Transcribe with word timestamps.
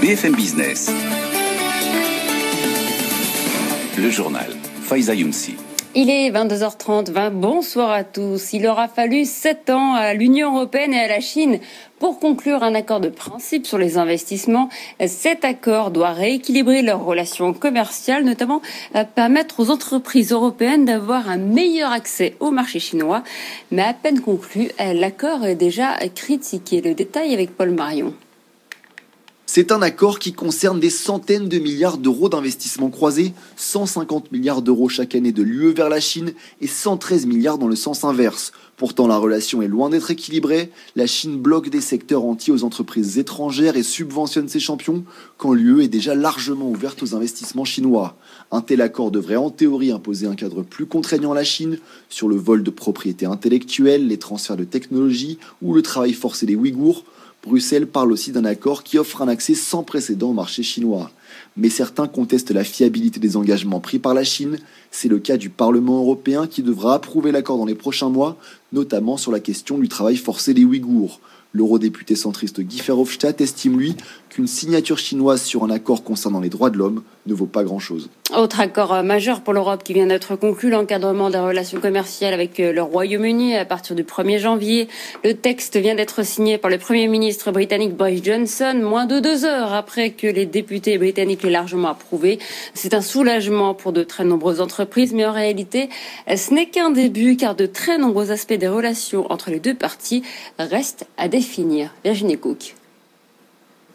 BFM 0.00 0.34
Business. 0.34 0.90
Le 3.98 4.08
journal. 4.08 4.46
Faiza 4.80 5.14
Younsi. 5.14 5.56
Il 5.94 6.08
est 6.08 6.30
22h30. 6.30 7.28
Bonsoir 7.28 7.90
à 7.90 8.02
tous. 8.02 8.54
Il 8.54 8.66
aura 8.66 8.88
fallu 8.88 9.26
sept 9.26 9.68
ans 9.68 9.92
à 9.92 10.14
l'Union 10.14 10.56
européenne 10.56 10.94
et 10.94 11.00
à 11.00 11.08
la 11.08 11.20
Chine 11.20 11.58
pour 11.98 12.18
conclure 12.18 12.62
un 12.62 12.74
accord 12.74 13.00
de 13.00 13.10
principe 13.10 13.66
sur 13.66 13.76
les 13.76 13.98
investissements. 13.98 14.70
Cet 15.06 15.44
accord 15.44 15.90
doit 15.90 16.12
rééquilibrer 16.12 16.80
leurs 16.80 17.04
relations 17.04 17.52
commerciales, 17.52 18.24
notamment 18.24 18.62
permettre 19.14 19.60
aux 19.60 19.70
entreprises 19.70 20.32
européennes 20.32 20.86
d'avoir 20.86 21.28
un 21.28 21.36
meilleur 21.36 21.92
accès 21.92 22.36
au 22.40 22.50
marché 22.50 22.78
chinois. 22.78 23.22
Mais 23.70 23.82
à 23.82 23.92
peine 23.92 24.22
conclu, 24.22 24.70
l'accord 24.78 25.44
est 25.44 25.56
déjà 25.56 25.98
critiqué. 26.14 26.80
Le 26.80 26.94
détail 26.94 27.34
avec 27.34 27.54
Paul 27.54 27.72
Marion. 27.72 28.14
C'est 29.52 29.72
un 29.72 29.82
accord 29.82 30.20
qui 30.20 30.32
concerne 30.32 30.78
des 30.78 30.90
centaines 30.90 31.48
de 31.48 31.58
milliards 31.58 31.98
d'euros 31.98 32.28
d'investissements 32.28 32.88
croisés, 32.88 33.32
150 33.56 34.30
milliards 34.30 34.62
d'euros 34.62 34.88
chaque 34.88 35.16
année 35.16 35.32
de 35.32 35.42
l'UE 35.42 35.72
vers 35.72 35.88
la 35.88 35.98
Chine 35.98 36.34
et 36.60 36.68
113 36.68 37.26
milliards 37.26 37.58
dans 37.58 37.66
le 37.66 37.74
sens 37.74 38.04
inverse. 38.04 38.52
Pourtant, 38.76 39.08
la 39.08 39.16
relation 39.16 39.60
est 39.60 39.66
loin 39.66 39.90
d'être 39.90 40.12
équilibrée. 40.12 40.70
La 40.94 41.08
Chine 41.08 41.36
bloque 41.36 41.68
des 41.68 41.80
secteurs 41.80 42.24
entiers 42.24 42.52
aux 42.52 42.62
entreprises 42.62 43.18
étrangères 43.18 43.76
et 43.76 43.82
subventionne 43.82 44.48
ses 44.48 44.60
champions, 44.60 45.02
quand 45.36 45.52
l'UE 45.52 45.82
est 45.82 45.88
déjà 45.88 46.14
largement 46.14 46.70
ouverte 46.70 47.02
aux 47.02 47.16
investissements 47.16 47.64
chinois. 47.64 48.16
Un 48.52 48.60
tel 48.60 48.80
accord 48.80 49.10
devrait 49.10 49.34
en 49.34 49.50
théorie 49.50 49.90
imposer 49.90 50.28
un 50.28 50.36
cadre 50.36 50.62
plus 50.62 50.86
contraignant 50.86 51.32
à 51.32 51.34
la 51.34 51.42
Chine 51.42 51.80
sur 52.08 52.28
le 52.28 52.36
vol 52.36 52.62
de 52.62 52.70
propriété 52.70 53.26
intellectuelle, 53.26 54.06
les 54.06 54.18
transferts 54.18 54.56
de 54.56 54.62
technologie 54.62 55.38
ou 55.60 55.74
le 55.74 55.82
travail 55.82 56.12
forcé 56.12 56.46
des 56.46 56.54
Ouïghours. 56.54 57.04
Bruxelles 57.42 57.86
parle 57.86 58.12
aussi 58.12 58.32
d'un 58.32 58.44
accord 58.44 58.82
qui 58.82 58.98
offre 58.98 59.22
un 59.22 59.28
accès 59.28 59.54
sans 59.54 59.82
précédent 59.82 60.30
au 60.30 60.34
marché 60.34 60.62
chinois. 60.62 61.10
Mais 61.56 61.70
certains 61.70 62.06
contestent 62.06 62.50
la 62.50 62.64
fiabilité 62.64 63.18
des 63.18 63.36
engagements 63.36 63.80
pris 63.80 63.98
par 63.98 64.12
la 64.12 64.24
Chine. 64.24 64.58
C'est 64.90 65.08
le 65.08 65.18
cas 65.18 65.38
du 65.38 65.48
Parlement 65.48 66.00
européen 66.00 66.46
qui 66.46 66.62
devra 66.62 66.94
approuver 66.94 67.32
l'accord 67.32 67.56
dans 67.56 67.64
les 67.64 67.74
prochains 67.74 68.10
mois, 68.10 68.36
notamment 68.72 69.16
sur 69.16 69.32
la 69.32 69.40
question 69.40 69.78
du 69.78 69.88
travail 69.88 70.16
forcé 70.16 70.52
des 70.52 70.64
Ouïghours. 70.64 71.20
L'eurodéputé 71.52 72.14
centriste 72.14 72.60
Guy 72.60 72.80
Verhofstadt 72.80 73.40
estime, 73.40 73.78
lui, 73.78 73.96
qu'une 74.30 74.46
signature 74.46 74.96
chinoise 74.96 75.42
sur 75.42 75.64
un 75.64 75.70
accord 75.70 76.02
concernant 76.02 76.40
les 76.40 76.48
droits 76.48 76.70
de 76.70 76.78
l'homme 76.78 77.02
ne 77.26 77.34
vaut 77.34 77.46
pas 77.46 77.64
grand-chose. 77.64 78.08
Autre 78.36 78.60
accord 78.60 78.94
euh, 78.94 79.02
majeur 79.02 79.40
pour 79.42 79.52
l'Europe 79.52 79.82
qui 79.82 79.92
vient 79.92 80.06
d'être 80.06 80.36
conclu, 80.36 80.70
l'encadrement 80.70 81.30
des 81.30 81.38
relations 81.38 81.80
commerciales 81.80 82.32
avec 82.32 82.60
euh, 82.60 82.72
le 82.72 82.80
Royaume-Uni 82.80 83.56
à 83.56 83.64
partir 83.64 83.96
du 83.96 84.04
1er 84.04 84.38
janvier. 84.38 84.88
Le 85.24 85.34
texte 85.34 85.76
vient 85.76 85.96
d'être 85.96 86.24
signé 86.24 86.56
par 86.56 86.70
le 86.70 86.78
Premier 86.78 87.08
ministre 87.08 87.50
britannique 87.50 87.96
Boris 87.96 88.22
Johnson, 88.24 88.80
moins 88.82 89.06
de 89.06 89.18
deux 89.18 89.44
heures 89.44 89.74
après 89.74 90.10
que 90.10 90.28
les 90.28 90.46
députés 90.46 90.96
britanniques 90.96 91.42
l'aient 91.42 91.50
largement 91.50 91.88
approuvé. 91.88 92.38
C'est 92.72 92.94
un 92.94 93.02
soulagement 93.02 93.74
pour 93.74 93.92
de 93.92 94.04
très 94.04 94.24
nombreuses 94.24 94.60
entreprises, 94.60 95.12
mais 95.12 95.26
en 95.26 95.32
réalité, 95.32 95.90
ce 96.28 96.54
n'est 96.54 96.66
qu'un 96.66 96.90
début 96.90 97.36
car 97.36 97.56
de 97.56 97.66
très 97.66 97.98
nombreux 97.98 98.30
aspects 98.30 98.54
des 98.54 98.68
relations 98.68 99.30
entre 99.30 99.50
les 99.50 99.60
deux 99.60 99.74
parties 99.74 100.22
restent 100.58 101.06
à 101.18 101.28
définir. 101.28 101.92
Virginie 102.04 102.38
Cook. 102.38 102.74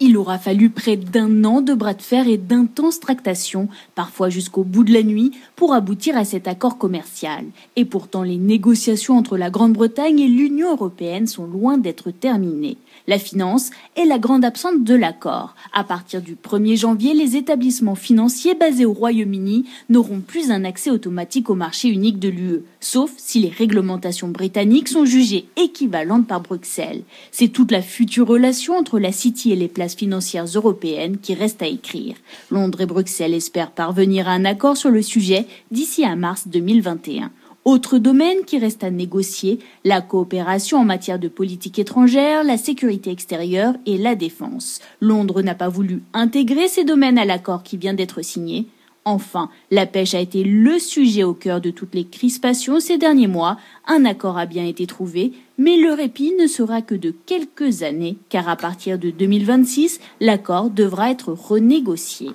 Il 0.01 0.17
aura 0.17 0.37
fallu 0.37 0.69
près 0.69 0.97
d'un 0.97 1.45
an 1.45 1.61
de 1.61 1.73
bras 1.73 1.93
de 1.93 2.01
fer 2.01 2.27
et 2.27 2.37
d'intenses 2.37 2.99
tractations, 2.99 3.69
parfois 3.95 4.29
jusqu'au 4.29 4.63
bout 4.63 4.83
de 4.83 4.93
la 4.93 5.03
nuit, 5.03 5.31
pour 5.55 5.73
aboutir 5.73 6.17
à 6.17 6.25
cet 6.25 6.47
accord 6.49 6.77
commercial. 6.77 7.45
Et 7.77 7.85
pourtant, 7.85 8.23
les 8.23 8.37
négociations 8.37 9.17
entre 9.17 9.37
la 9.37 9.49
Grande-Bretagne 9.49 10.19
et 10.19 10.27
l'Union 10.27 10.71
européenne 10.71 11.27
sont 11.27 11.45
loin 11.45 11.77
d'être 11.77 12.11
terminées. 12.11 12.77
La 13.07 13.19
finance 13.19 13.69
est 13.95 14.05
la 14.05 14.17
grande 14.17 14.43
absente 14.43 14.83
de 14.83 14.95
l'accord. 14.95 15.53
À 15.73 15.83
partir 15.83 16.21
du 16.21 16.35
1er 16.35 16.75
janvier, 16.75 17.13
les 17.13 17.35
établissements 17.35 17.95
financiers 17.95 18.55
basés 18.55 18.85
au 18.85 18.93
Royaume-Uni 18.93 19.65
n'auront 19.89 20.21
plus 20.21 20.49
un 20.49 20.65
accès 20.65 20.89
automatique 20.89 21.51
au 21.51 21.55
marché 21.55 21.87
unique 21.87 22.17
de 22.17 22.29
l'UE, 22.29 22.63
sauf 22.79 23.11
si 23.17 23.39
les 23.39 23.49
réglementations 23.49 24.29
britanniques 24.29 24.87
sont 24.87 25.05
jugées 25.05 25.45
équivalentes 25.55 26.25
par 26.25 26.41
Bruxelles. 26.41 27.03
C'est 27.31 27.49
toute 27.49 27.71
la 27.71 27.83
future 27.83 28.27
relation 28.27 28.75
entre 28.75 28.97
la 28.97 29.11
City 29.11 29.51
et 29.51 29.55
les 29.55 29.67
financières 29.93 30.45
européennes 30.45 31.17
qui 31.17 31.33
reste 31.33 31.61
à 31.61 31.67
écrire. 31.67 32.15
Londres 32.49 32.81
et 32.81 32.85
Bruxelles 32.85 33.33
espèrent 33.33 33.71
parvenir 33.71 34.27
à 34.27 34.31
un 34.31 34.45
accord 34.45 34.77
sur 34.77 34.89
le 34.89 35.01
sujet 35.01 35.45
d'ici 35.69 36.03
à 36.03 36.15
mars 36.15 36.47
2021. 36.47 37.31
Autre 37.65 37.97
domaine 37.97 38.45
qui 38.45 38.59
reste 38.59 38.83
à 38.83 38.91
négocier, 38.91 39.57
la 39.83 39.99
coopération 39.99 40.77
en 40.77 40.85
matière 40.85 41.17
de 41.17 41.27
politique 41.27 41.79
étrangère, 41.79 42.43
la 42.43 42.57
sécurité 42.57 43.09
extérieure 43.09 43.73
et 43.87 43.97
la 43.97 44.13
défense. 44.13 44.81
Londres 45.01 45.41
n'a 45.41 45.55
pas 45.55 45.67
voulu 45.67 46.03
intégrer 46.13 46.67
ces 46.67 46.83
domaines 46.83 47.17
à 47.17 47.25
l'accord 47.25 47.63
qui 47.63 47.77
vient 47.77 47.95
d'être 47.95 48.21
signé. 48.21 48.67
Enfin, 49.07 49.51
la 49.69 49.85
pêche 49.85 50.15
a 50.15 50.19
été 50.19 50.43
le 50.43 50.79
sujet 50.79 51.23
au 51.23 51.35
cœur 51.35 51.61
de 51.61 51.69
toutes 51.69 51.93
les 51.93 52.05
crispations 52.05 52.79
ces 52.79 52.97
derniers 52.97 53.27
mois. 53.27 53.57
Un 53.85 54.03
accord 54.03 54.39
a 54.39 54.47
bien 54.47 54.65
été 54.65 54.87
trouvé, 54.87 55.31
mais 55.59 55.77
le 55.77 55.93
répit 55.93 56.33
ne 56.39 56.47
sera 56.47 56.81
que 56.81 56.95
de 56.95 57.13
quelques 57.27 57.83
années, 57.83 58.17
car 58.29 58.49
à 58.49 58.55
partir 58.55 58.97
de 58.97 59.11
2026, 59.11 59.99
l'accord 60.21 60.71
devra 60.71 61.11
être 61.11 61.33
renégocié. 61.33 62.31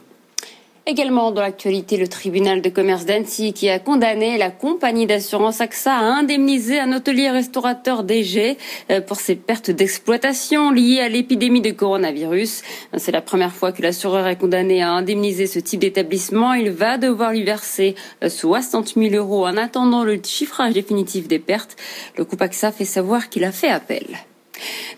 Également 0.86 1.30
dans 1.30 1.42
l'actualité, 1.42 1.98
le 1.98 2.08
tribunal 2.08 2.62
de 2.62 2.68
commerce 2.70 3.04
d'Annecy 3.04 3.52
qui 3.52 3.68
a 3.68 3.78
condamné 3.78 4.38
la 4.38 4.50
compagnie 4.50 5.06
d'assurance 5.06 5.60
AXA 5.60 5.94
à 5.94 6.00
indemniser 6.00 6.80
un 6.80 6.92
hôtelier 6.94 7.30
restaurateur 7.30 8.02
DG 8.02 8.56
euh, 8.90 9.00
pour 9.02 9.18
ses 9.20 9.36
pertes 9.36 9.70
d'exploitation 9.70 10.70
liées 10.70 11.00
à 11.00 11.08
l'épidémie 11.08 11.60
de 11.60 11.70
coronavirus. 11.70 12.62
C'est 12.96 13.12
la 13.12 13.20
première 13.20 13.52
fois 13.52 13.72
que 13.72 13.82
l'assureur 13.82 14.26
est 14.26 14.36
condamné 14.36 14.82
à 14.82 14.90
indemniser 14.90 15.46
ce 15.46 15.58
type 15.58 15.80
d'établissement. 15.80 16.54
Il 16.54 16.70
va 16.70 16.96
devoir 16.96 17.32
lui 17.32 17.44
verser 17.44 17.94
60 18.26 18.94
euh, 18.96 19.10
000 19.10 19.14
euros 19.14 19.46
en 19.46 19.58
attendant 19.58 20.02
le 20.02 20.18
chiffrage 20.24 20.72
définitif 20.72 21.28
des 21.28 21.38
pertes. 21.38 21.76
Le 22.16 22.24
groupe 22.24 22.40
AXA 22.40 22.72
fait 22.72 22.86
savoir 22.86 23.28
qu'il 23.28 23.44
a 23.44 23.52
fait 23.52 23.68
appel. 23.68 24.06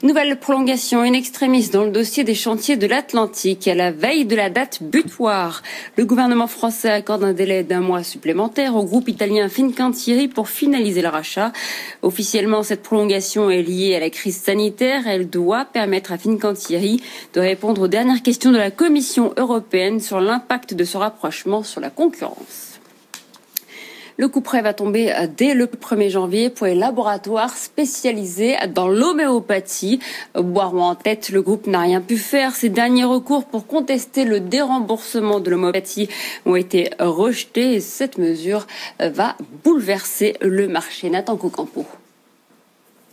Nouvelle 0.02 0.38
prolongation 0.38 1.02
in 1.02 1.12
extremis 1.12 1.68
dans 1.68 1.84
le 1.84 1.90
dossier 1.90 2.24
des 2.24 2.34
chantiers 2.34 2.76
de 2.76 2.86
l'Atlantique 2.86 3.68
à 3.68 3.74
la 3.74 3.90
veille 3.90 4.24
de 4.24 4.34
la 4.34 4.50
date 4.50 4.82
butoir. 4.82 5.62
Le 5.96 6.04
gouvernement 6.04 6.46
français 6.46 6.90
accorde 6.90 7.24
un 7.24 7.32
délai 7.32 7.62
d'un 7.62 7.80
mois 7.80 8.02
supplémentaire 8.02 8.74
au 8.76 8.84
groupe 8.84 9.08
italien 9.08 9.48
Fincantieri 9.48 10.28
pour 10.28 10.48
finaliser 10.48 11.02
le 11.02 11.08
rachat. 11.08 11.52
Officiellement, 12.02 12.62
cette 12.62 12.82
prolongation 12.82 13.50
est 13.50 13.62
liée 13.62 13.94
à 13.94 14.00
la 14.00 14.10
crise 14.10 14.40
sanitaire. 14.40 15.06
Elle 15.06 15.30
doit 15.30 15.64
permettre 15.64 16.12
à 16.12 16.18
Fincantieri 16.18 17.02
de 17.34 17.40
répondre 17.40 17.82
aux 17.82 17.88
dernières 17.88 18.22
questions 18.22 18.52
de 18.52 18.58
la 18.58 18.70
Commission 18.70 19.32
européenne 19.36 20.00
sur 20.00 20.20
l'impact 20.20 20.74
de 20.74 20.84
ce 20.84 20.96
rapprochement 20.96 21.62
sur 21.62 21.80
la 21.80 21.90
concurrence. 21.90 22.71
Le 24.18 24.28
coup 24.28 24.40
prêt 24.40 24.62
va 24.62 24.74
tomber 24.74 25.12
euh, 25.12 25.26
dès 25.26 25.54
le 25.54 25.66
1er 25.66 26.10
janvier 26.10 26.50
pour 26.50 26.66
les 26.66 26.74
laboratoires 26.74 27.56
spécialisés 27.56 28.56
dans 28.74 28.88
l'homéopathie. 28.88 30.00
Boiron 30.34 30.82
en 30.82 30.94
tête, 30.94 31.30
le 31.30 31.42
groupe 31.42 31.66
n'a 31.66 31.80
rien 31.80 32.00
pu 32.00 32.16
faire. 32.16 32.54
Ses 32.54 32.68
derniers 32.68 33.04
recours 33.04 33.44
pour 33.44 33.66
contester 33.66 34.24
le 34.24 34.40
déremboursement 34.40 35.40
de 35.40 35.50
l'homéopathie 35.50 36.08
ont 36.46 36.56
été 36.56 36.90
rejetés 36.98 37.74
et 37.74 37.80
cette 37.80 38.18
mesure 38.18 38.66
euh, 39.00 39.08
va 39.08 39.36
bouleverser 39.64 40.36
le 40.40 40.68
marché. 40.68 41.08
Nathan 41.10 41.36
Cocampo. 41.36 41.86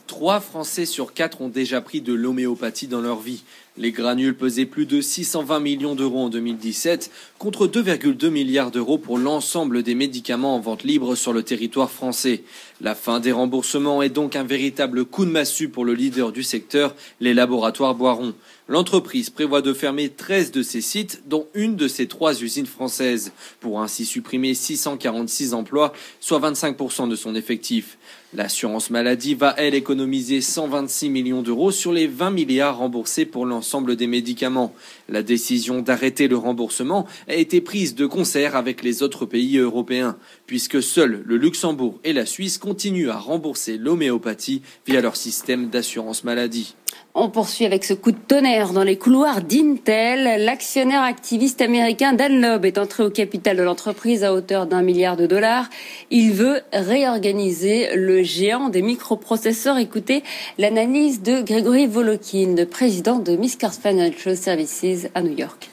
Trois 0.08 0.40
Français 0.40 0.86
sur 0.86 1.14
quatre 1.14 1.40
ont 1.42 1.50
déjà 1.50 1.82
pris 1.82 2.02
de 2.02 2.14
l'homéopathie 2.14 2.88
dans 2.88 3.00
leur 3.00 3.20
vie. 3.20 3.44
Les 3.80 3.94
granules 3.94 4.36
pesaient 4.36 4.66
plus 4.66 4.86
de 4.86 5.00
620 5.00 5.62
millions 5.62 5.96
d'euros 5.96 6.26
en 6.26 6.30
2017 6.30 7.10
contre 7.38 7.66
2,2 7.66 8.30
milliards 8.30 8.72
d'euros 8.72 8.98
pour 8.98 9.18
l'ensemble 9.18 9.84
des 9.84 9.96
médicaments 9.96 10.58
en 10.58 10.60
vente 10.60 10.84
libre 10.84 11.16
sur 11.16 11.32
le 11.32 11.44
territoire 11.44 11.90
français. 11.90 12.44
La 12.82 12.94
fin 12.94 13.22
des 13.22 13.32
remboursements 13.32 14.02
est 14.02 14.10
donc 14.10 14.36
un 14.36 14.44
véritable 14.44 15.06
coup 15.06 15.24
de 15.24 15.32
massue 15.32 15.70
pour 15.70 15.86
le 15.86 15.94
leader 15.94 16.34
du 16.34 16.44
secteur, 16.44 16.94
les 17.22 17.34
laboratoires 17.34 17.96
Boiron. 17.96 18.34
L'entreprise 18.68 19.30
prévoit 19.30 19.62
de 19.62 19.74
fermer 19.74 20.10
13 20.10 20.52
de 20.52 20.62
ses 20.62 20.82
sites, 20.82 21.24
dont 21.26 21.48
une 21.56 21.76
de 21.76 21.88
ses 21.88 22.08
trois 22.08 22.44
usines 22.44 22.68
françaises, 22.68 23.32
pour 23.62 23.82
ainsi 23.82 24.06
supprimer 24.06 24.54
646 24.54 25.54
emplois, 25.54 25.92
soit 26.20 26.40
25% 26.40 27.10
de 27.10 27.16
son 27.16 27.34
effectif. 27.34 27.98
L'assurance 28.36 28.92
maladie 28.92 29.34
va, 29.34 29.56
elle, 29.58 29.74
économiser 29.74 30.40
126 30.40 31.10
millions 31.10 31.42
d'euros 31.42 31.72
sur 31.72 31.92
les 31.92 32.06
20 32.06 32.30
milliards 32.30 32.78
remboursés 32.78 33.26
pour 33.26 33.48
l'ensemble 33.48 33.69
des 33.96 34.08
médicaments. 34.08 34.74
La 35.08 35.24
décision 35.24 35.82
d'arrêter 35.82 36.28
le 36.28 36.38
remboursement 36.38 37.08
a 37.28 37.36
été 37.36 37.62
prise 37.62 37.96
de 37.96 38.06
concert 38.06 38.56
avec 38.56 38.84
les 38.84 39.04
autres 39.04 39.26
pays 39.26 39.58
européens, 39.58 40.18
puisque 40.48 40.82
seuls 40.82 41.24
le 41.26 41.38
Luxembourg 41.38 42.00
et 42.04 42.14
la 42.14 42.26
Suisse 42.26 42.58
continuent 42.58 43.10
à 43.10 43.18
rembourser 43.18 43.78
l'homéopathie 43.78 44.62
via 44.88 45.02
leur 45.02 45.16
système 45.16 45.70
d'assurance 45.70 46.24
maladie. 46.24 46.76
On 47.16 47.30
poursuit 47.30 47.66
avec 47.66 47.84
ce 47.84 47.94
coup 47.94 48.12
de 48.12 48.18
tonnerre 48.18 48.72
dans 48.72 48.84
les 48.84 48.98
couloirs 48.98 49.42
d'Intel. 49.42 50.44
L'actionnaire 50.44 51.02
activiste 51.02 51.62
américain 51.62 52.14
Dan 52.14 52.40
Loeb 52.40 52.66
est 52.66 52.78
entré 52.78 53.04
au 53.04 53.10
capital 53.10 53.58
de 53.58 53.64
l'entreprise 53.64 54.24
à 54.24 54.34
hauteur 54.34 54.68
d'un 54.68 54.82
milliard 54.82 55.18
de 55.18 55.26
dollars. 55.26 55.70
Il 56.12 56.32
veut 56.32 56.62
réorganiser 56.72 57.96
le 57.96 58.24
géant 58.24 58.70
des 58.70 58.82
microprocesseurs. 58.82 59.78
Écoutez 59.78 60.24
l'analyse 60.58 61.22
de 61.22 61.42
Gregory 61.42 61.88
Volokin, 61.88 62.56
le 62.56 62.66
président 62.66 63.18
de 63.18 63.36
Miscars 63.36 63.74
Financial 63.74 64.38
Services 64.38 65.08
à 65.16 65.22
New 65.22 65.38
York 65.38 65.70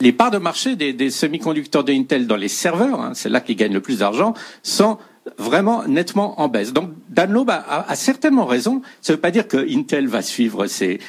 les 0.00 0.12
parts 0.12 0.30
de 0.30 0.38
marché 0.38 0.76
des, 0.76 1.10
semi-conducteurs 1.10 1.84
d'Intel 1.84 2.26
dans 2.26 2.36
les 2.36 2.48
serveurs, 2.48 3.00
hein, 3.00 3.12
c'est 3.14 3.28
là 3.28 3.40
qu'ils 3.40 3.56
gagnent 3.56 3.72
le 3.72 3.80
plus 3.80 4.00
d'argent, 4.00 4.34
sont 4.62 4.98
vraiment 5.38 5.84
nettement 5.86 6.40
en 6.40 6.48
baisse. 6.48 6.72
Donc 6.72 6.90
Dan 7.08 7.32
Loeb 7.32 7.50
a, 7.50 7.94
certainement 7.94 8.46
raison. 8.46 8.82
Ça 9.00 9.12
ne 9.12 9.16
veut 9.16 9.20
pas 9.20 9.30
dire 9.30 9.48
que 9.48 9.56
Intel 9.56 10.08
va 10.08 10.22
suivre 10.22 10.66
ses, 10.66 11.00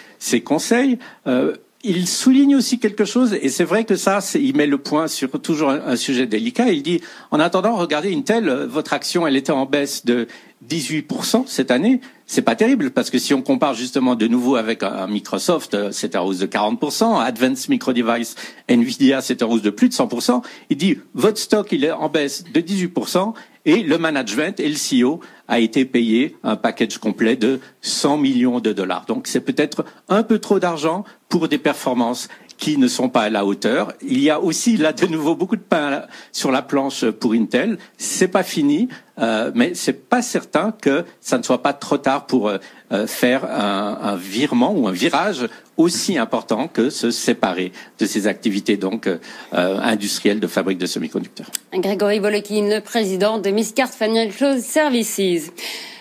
conseils. 0.42 0.98
Euh, 1.28 1.56
il 1.84 2.08
souligne 2.08 2.56
aussi 2.56 2.80
quelque 2.80 3.06
chose, 3.06 3.38
et 3.40 3.50
c'est 3.50 3.64
vrai 3.64 3.86
que 3.86 3.96
ça, 3.96 4.20
il 4.36 4.56
met 4.58 4.66
le 4.66 4.78
point 4.78 5.08
sur 5.08 5.30
toujours 5.40 5.70
un, 5.70 5.96
sujet 5.96 6.26
délicat. 6.26 6.70
Il 6.70 6.82
dit, 6.82 7.02
en 7.32 7.40
attendant, 7.40 7.76
regardez 7.76 8.14
Intel, 8.14 8.50
votre 8.68 8.94
action, 8.94 9.28
elle 9.28 9.36
était 9.36 9.52
en 9.52 9.66
baisse 9.66 10.04
de 10.04 10.28
18% 10.68 11.44
cette 11.46 11.70
année. 11.70 12.02
C'est 12.26 12.42
pas 12.42 12.56
terrible 12.56 12.92
parce 12.92 13.10
que 13.10 13.20
si 13.20 13.34
on 13.34 13.42
compare 13.42 13.74
justement 13.74 14.16
de 14.16 14.28
nouveau 14.28 14.56
avec 14.56 14.84
Microsoft, 15.08 15.76
euh, 15.76 15.90
c'est 15.92 16.16
en 16.16 16.26
hausse 16.26 16.40
de 16.40 16.48
40%, 16.48 17.22
Advanced 17.22 17.70
Micro 17.70 17.94
Device, 17.94 18.36
Nvidia, 18.68 19.22
c'est 19.22 19.44
en 19.44 19.50
hausse 19.50 19.62
de 19.62 19.70
plus 19.70 19.88
de 19.88 19.94
100%. 19.94 20.42
Il 20.70 20.78
dit, 20.78 20.98
votre 21.14 21.38
stock, 21.38 21.72
il 21.72 21.86
est 21.86 21.92
en 21.92 22.10
baisse 22.10 22.44
de 22.52 22.60
18% 22.60 23.34
et 23.68 23.84
le 23.84 23.98
management 23.98 24.60
et 24.60 24.70
le 24.70 24.76
CEO 24.76 25.20
a 25.48 25.60
été 25.60 25.86
payé 25.86 26.38
un 26.44 26.56
package 26.56 26.98
complet 26.98 27.36
de 27.36 27.60
100 27.82 28.18
millions 28.18 28.60
de 28.60 28.72
dollars. 28.74 29.06
Donc 29.06 29.28
c'est 29.28 29.42
peut-être 29.42 29.86
un 30.08 30.24
peu 30.24 30.40
trop 30.40 30.60
d'argent 30.60 31.04
pour 31.30 31.50
des 31.50 31.58
performances 31.58 32.30
qui 32.58 32.78
ne 32.78 32.88
sont 32.88 33.10
pas 33.10 33.24
à 33.24 33.30
la 33.30 33.46
hauteur. 33.46 33.94
Il 34.02 34.20
y 34.20 34.30
a 34.30 34.40
aussi 34.40 34.78
là 34.78 34.94
de 34.94 35.06
nouveau 35.06 35.36
beaucoup 35.36 35.56
de 35.56 35.62
pain 35.62 36.04
sur 36.32 36.52
la 36.52 36.62
planche 36.62 37.06
pour 37.06 37.34
Intel. 37.34 37.78
C'est 37.98 38.28
pas 38.28 38.44
fini, 38.44 38.88
euh, 39.20 39.52
mais 39.54 39.74
c'est 39.76 40.08
pas 40.10 40.22
certain 40.22 40.72
que 40.72 41.06
ça 41.22 41.38
ne 41.38 41.44
soit 41.44 41.62
pas 41.62 41.74
trop 41.74 41.98
tard 41.98 42.26
pour 42.26 42.50
euh, 42.50 42.58
euh, 42.92 43.08
faire 43.08 43.46
un, 43.46 44.00
un, 44.02 44.16
virement 44.16 44.74
ou 44.74 44.88
un 44.88 44.92
virage 44.92 45.48
aussi 45.78 46.18
important 46.18 46.68
que 46.68 46.90
se 46.90 47.12
séparer 47.12 47.72
de 48.00 48.06
ces 48.06 48.28
activités 48.28 48.78
donc 48.78 49.08
euh, 49.08 49.18
industrielles 49.52 50.40
de 50.40 50.48
fabrique 50.48 50.80
de 50.80 50.88
semi-conducteurs. 50.88 51.52
Grégory 51.74 52.20
Volokin, 52.20 52.68
le 52.68 52.80
président 52.80 53.38
de 53.38 53.50
Miscard 53.52 53.90
Financial 53.90 54.60
Services. 54.60 55.52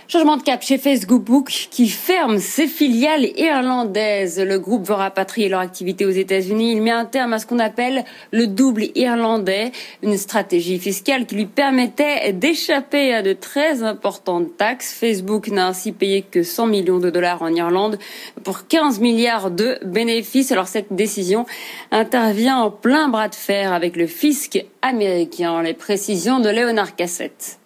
Changement 0.09 0.37
de 0.37 0.43
cap 0.45 0.63
chez 0.63 0.79
Facebook 0.79 1.49
qui 1.73 1.89
ferme 1.89 2.39
ses 2.39 2.69
filiales 2.69 3.27
irlandaises. 3.37 4.39
Le 4.39 4.61
groupe 4.61 4.87
veut 4.87 4.95
rapatrier 4.95 5.49
leur 5.49 5.59
activité 5.59 6.07
aux 6.07 6.11
États-Unis. 6.11 6.75
Il 6.75 6.83
met 6.83 6.93
un 6.93 7.07
terme 7.07 7.33
à 7.33 7.41
ce 7.41 7.47
qu'on 7.47 7.59
appelle 7.59 8.05
le 8.31 8.47
double 8.47 8.85
irlandais, 8.95 9.73
une 10.05 10.17
stratégie 10.17 10.79
fiscale 10.79 11.27
qui 11.27 11.35
lui 11.35 11.47
permettait 11.47 12.33
d'échapper 12.33 13.15
à 13.15 13.23
de 13.23 13.33
très 13.33 13.83
importantes 13.83 14.57
taxes. 14.57 14.93
Facebook 14.93 15.49
n'a 15.49 15.67
ainsi 15.67 15.91
payé 15.91 16.23
que 16.23 16.45
100 16.45 16.69
millions 16.69 17.01
de 17.01 17.11
dollars 17.11 17.43
en 17.43 17.53
Irlande 17.53 17.99
pour 18.45 18.69
15 18.69 19.01
milliards 19.01 19.51
de 19.51 19.81
bénéfices. 19.85 20.53
Alors 20.53 20.69
cette 20.69 20.93
décision 20.93 21.47
intervient 21.91 22.59
en 22.59 22.71
plein 22.71 23.09
bras 23.09 23.27
de 23.29 23.35
fer 23.35 23.73
avec 23.73 23.97
le 23.97 24.07
fisc 24.07 24.65
américain. 24.83 25.63
Les 25.63 25.75
précisions 25.75 26.39
de 26.39 26.49
Léonard 26.49 26.95
Cassette. 26.95 27.59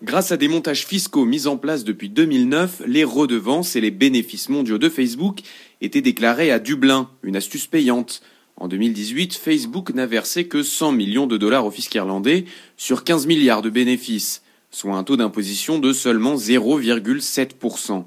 Grâce 0.00 0.30
à 0.30 0.36
des 0.36 0.46
montages 0.46 0.86
fiscaux 0.86 1.24
mis 1.24 1.48
en 1.48 1.56
place 1.56 1.82
depuis 1.82 2.08
2009, 2.08 2.82
les 2.86 3.02
redevances 3.02 3.74
et 3.74 3.80
les 3.80 3.90
bénéfices 3.90 4.48
mondiaux 4.48 4.78
de 4.78 4.88
Facebook 4.88 5.40
étaient 5.80 6.02
déclarés 6.02 6.52
à 6.52 6.60
Dublin, 6.60 7.10
une 7.24 7.34
astuce 7.34 7.66
payante. 7.66 8.22
En 8.56 8.68
2018, 8.68 9.34
Facebook 9.34 9.92
n'a 9.92 10.06
versé 10.06 10.46
que 10.46 10.62
100 10.62 10.92
millions 10.92 11.26
de 11.26 11.36
dollars 11.36 11.66
au 11.66 11.72
fisc 11.72 11.92
irlandais 11.96 12.44
sur 12.76 13.02
15 13.02 13.26
milliards 13.26 13.60
de 13.60 13.70
bénéfices, 13.70 14.42
soit 14.70 14.94
un 14.94 15.02
taux 15.02 15.16
d'imposition 15.16 15.80
de 15.80 15.92
seulement 15.92 16.36
0,7%. 16.36 18.04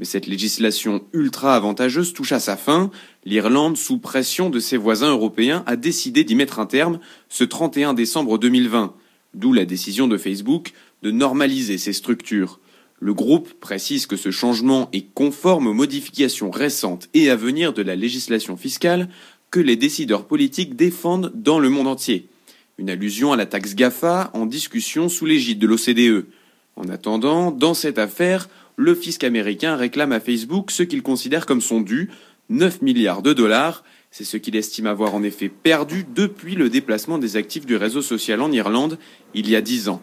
Mais 0.00 0.04
cette 0.04 0.26
législation 0.26 1.04
ultra 1.12 1.54
avantageuse 1.54 2.14
touche 2.14 2.32
à 2.32 2.40
sa 2.40 2.56
fin. 2.56 2.90
L'Irlande, 3.24 3.76
sous 3.76 3.98
pression 3.98 4.50
de 4.50 4.58
ses 4.58 4.76
voisins 4.76 5.10
européens, 5.10 5.62
a 5.66 5.76
décidé 5.76 6.24
d'y 6.24 6.34
mettre 6.34 6.58
un 6.58 6.66
terme 6.66 6.98
ce 7.28 7.44
31 7.44 7.94
décembre 7.94 8.38
2020. 8.38 8.92
D'où 9.34 9.52
la 9.52 9.64
décision 9.64 10.08
de 10.08 10.16
Facebook 10.16 10.72
de 11.02 11.10
normaliser 11.10 11.78
ces 11.78 11.92
structures. 11.92 12.60
Le 13.00 13.14
groupe 13.14 13.52
précise 13.60 14.06
que 14.06 14.16
ce 14.16 14.30
changement 14.30 14.88
est 14.92 15.12
conforme 15.14 15.68
aux 15.68 15.74
modifications 15.74 16.50
récentes 16.50 17.08
et 17.14 17.30
à 17.30 17.36
venir 17.36 17.72
de 17.72 17.82
la 17.82 17.94
législation 17.94 18.56
fiscale 18.56 19.08
que 19.50 19.60
les 19.60 19.76
décideurs 19.76 20.26
politiques 20.26 20.74
défendent 20.74 21.32
dans 21.34 21.58
le 21.58 21.70
monde 21.70 21.86
entier. 21.86 22.28
Une 22.78 22.90
allusion 22.90 23.32
à 23.32 23.36
la 23.36 23.46
taxe 23.46 23.74
GAFA 23.74 24.30
en 24.34 24.46
discussion 24.46 25.08
sous 25.08 25.26
l'égide 25.26 25.58
de 25.58 25.66
l'OCDE. 25.66 26.26
En 26.76 26.88
attendant, 26.88 27.50
dans 27.50 27.74
cette 27.74 27.98
affaire, 27.98 28.48
le 28.76 28.94
fisc 28.94 29.24
américain 29.24 29.76
réclame 29.76 30.12
à 30.12 30.20
Facebook 30.20 30.70
ce 30.70 30.82
qu'il 30.82 31.02
considère 31.02 31.46
comme 31.46 31.60
son 31.60 31.80
dû, 31.80 32.10
9 32.50 32.82
milliards 32.82 33.22
de 33.22 33.32
dollars. 33.32 33.84
C'est 34.10 34.24
ce 34.24 34.36
qu'il 34.36 34.56
estime 34.56 34.86
avoir 34.86 35.14
en 35.14 35.22
effet 35.22 35.48
perdu 35.48 36.06
depuis 36.14 36.54
le 36.54 36.70
déplacement 36.70 37.18
des 37.18 37.36
actifs 37.36 37.66
du 37.66 37.76
réseau 37.76 38.02
social 38.02 38.40
en 38.40 38.50
Irlande 38.50 38.98
il 39.34 39.48
y 39.50 39.56
a 39.56 39.60
dix 39.60 39.88
ans. 39.88 40.00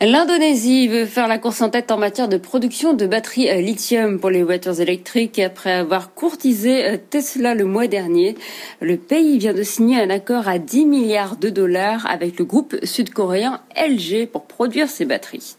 L'Indonésie 0.00 0.88
veut 0.88 1.06
faire 1.06 1.28
la 1.28 1.38
course 1.38 1.62
en 1.62 1.70
tête 1.70 1.92
en 1.92 1.96
matière 1.96 2.28
de 2.28 2.36
production 2.36 2.94
de 2.94 3.06
batteries 3.06 3.48
à 3.48 3.60
lithium 3.60 4.18
pour 4.18 4.28
les 4.28 4.42
voitures 4.42 4.80
électriques 4.80 5.38
après 5.38 5.72
avoir 5.72 6.14
courtisé 6.14 6.84
euh, 6.84 6.96
Tesla 7.10 7.54
le 7.54 7.64
mois 7.64 7.86
dernier. 7.86 8.34
Le 8.80 8.96
pays 8.96 9.38
vient 9.38 9.54
de 9.54 9.62
signer 9.62 10.00
un 10.00 10.10
accord 10.10 10.48
à 10.48 10.58
10 10.58 10.86
milliards 10.86 11.36
de 11.36 11.48
dollars 11.48 12.06
avec 12.06 12.38
le 12.38 12.44
groupe 12.44 12.76
sud-coréen 12.82 13.60
LG 13.76 14.26
pour 14.26 14.46
produire 14.46 14.90
ces 14.90 15.04
batteries. 15.04 15.56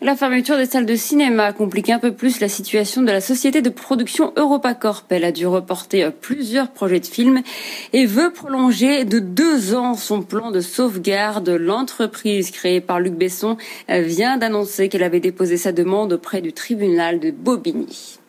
La 0.00 0.14
fermeture 0.14 0.56
des 0.56 0.66
salles 0.66 0.86
de 0.86 0.94
cinéma 0.94 1.52
complique 1.52 1.90
un 1.90 1.98
peu 1.98 2.12
plus 2.12 2.38
la 2.38 2.48
situation 2.48 3.02
de 3.02 3.10
la 3.10 3.20
société 3.20 3.62
de 3.62 3.68
production 3.68 4.32
EuropaCorp. 4.36 5.06
Elle 5.10 5.24
a 5.24 5.32
dû 5.32 5.44
reporter 5.44 6.12
plusieurs 6.12 6.70
projets 6.70 7.00
de 7.00 7.06
films 7.06 7.42
et 7.92 8.06
veut 8.06 8.32
prolonger 8.32 9.04
de 9.04 9.18
deux 9.18 9.74
ans 9.74 9.94
son 9.94 10.22
plan 10.22 10.52
de 10.52 10.60
sauvegarde. 10.60 11.48
L'entreprise 11.48 12.52
créée 12.52 12.80
par 12.80 13.00
Luc 13.00 13.14
Besson 13.14 13.56
vient 13.88 14.36
d'annoncer 14.36 14.88
qu'elle 14.88 15.02
avait 15.02 15.18
déposé 15.18 15.56
sa 15.56 15.72
demande 15.72 16.12
auprès 16.12 16.42
du 16.42 16.52
tribunal 16.52 17.18
de 17.18 17.32
Bobigny. 17.32 18.20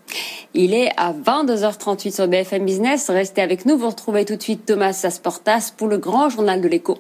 Il 0.56 0.74
est 0.74 0.89
à 0.98 1.13
22h38 1.13 2.15
sur 2.15 2.27
BFM 2.27 2.65
Business. 2.65 3.12
Restez 3.12 3.44
avec 3.44 3.68
nous. 3.68 3.77
Vous 3.77 3.89
retrouvez 3.89 4.25
tout 4.25 4.36
de 4.36 4.42
suite 4.42 4.65
Thomas 4.65 4.94
Sasportas 4.94 5.72
pour 5.77 5.88
le 5.88 6.00
grand 6.00 6.30
journal 6.30 6.62
de 6.62 6.68
l'écho. 6.68 6.98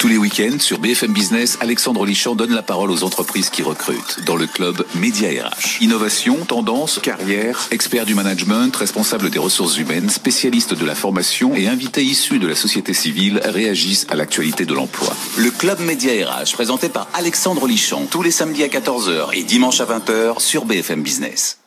Tous 0.00 0.08
les 0.08 0.16
week-ends 0.16 0.58
sur 0.58 0.78
BFM 0.78 1.12
Business, 1.12 1.58
Alexandre 1.60 2.06
Lichamp 2.06 2.34
donne 2.34 2.54
la 2.54 2.62
parole 2.62 2.90
aux 2.90 3.04
entreprises 3.04 3.50
qui 3.50 3.62
recrutent 3.62 4.24
dans 4.24 4.34
le 4.34 4.46
club 4.46 4.82
Média 4.94 5.28
RH. 5.28 5.82
Innovation, 5.82 6.38
tendance, 6.46 7.00
carrière, 7.02 7.68
expert 7.70 8.06
du 8.06 8.14
management, 8.14 8.74
responsable 8.74 9.28
des 9.28 9.38
ressources 9.38 9.76
humaines, 9.76 10.08
spécialiste 10.08 10.72
de 10.72 10.86
la 10.86 10.94
formation 10.94 11.54
et 11.54 11.68
invités 11.68 12.02
issus 12.02 12.38
de 12.38 12.48
la 12.48 12.54
société 12.54 12.94
civile 12.94 13.42
réagissent 13.44 14.06
à 14.08 14.16
l'actualité 14.16 14.64
de 14.64 14.72
l'emploi. 14.72 15.14
Le 15.36 15.50
club 15.50 15.78
Média 15.80 16.12
RH 16.26 16.54
présenté 16.54 16.88
par 16.88 17.06
Alexandre 17.12 17.66
Lichamp 17.66 18.06
tous 18.10 18.22
les 18.22 18.30
samedis 18.30 18.64
à 18.64 18.68
14h 18.68 19.34
et 19.34 19.42
dimanche 19.42 19.82
à 19.82 19.84
20h 19.84 20.40
sur 20.40 20.64
BFM 20.64 21.02
Business. 21.02 21.59